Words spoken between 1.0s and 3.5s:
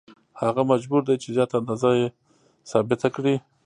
دی چې زیاته اندازه یې ثابته کړي